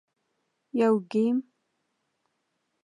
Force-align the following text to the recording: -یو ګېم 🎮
-یو 0.79 0.93
ګېم 1.11 1.37
🎮 1.37 1.37